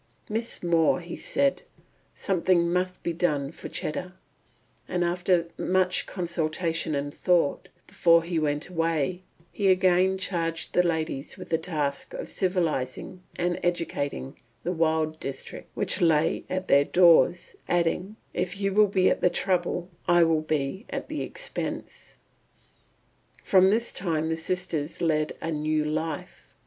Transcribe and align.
"Miss 0.27 0.63
More," 0.63 0.99
he 0.99 1.15
said, 1.15 1.61
"something 2.15 2.73
must 2.73 3.03
be 3.03 3.13
done 3.13 3.51
for 3.51 3.69
Cheddar;" 3.69 4.13
and 4.87 5.03
after 5.03 5.49
much 5.59 6.07
consultation 6.07 6.95
and 6.95 7.13
thought, 7.13 7.69
before 7.85 8.23
he 8.23 8.39
went 8.39 8.67
away, 8.67 9.21
he 9.51 9.67
again 9.67 10.17
charged 10.17 10.73
the 10.73 10.81
ladies 10.81 11.37
with 11.37 11.49
the 11.49 11.57
task 11.59 12.15
of 12.15 12.27
civilising 12.27 13.21
and 13.35 13.59
educating 13.61 14.37
the 14.63 14.71
wild 14.71 15.19
district 15.19 15.69
which 15.75 16.01
lay 16.01 16.45
at 16.49 16.67
their 16.67 16.83
doors, 16.83 17.55
adding, 17.69 18.15
"If 18.33 18.57
you 18.59 18.73
will 18.73 18.87
be 18.87 19.07
at 19.07 19.21
the 19.21 19.29
trouble, 19.29 19.87
I 20.07 20.23
will 20.23 20.41
be 20.41 20.87
at 20.89 21.09
the 21.09 21.21
expense." 21.21 22.17
From 23.43 23.69
this 23.69 23.93
time 23.93 24.29
the 24.29 24.35
sisters 24.37 24.99
led 24.99 25.33
a 25.41 25.51
new 25.51 25.83
life. 25.83 26.55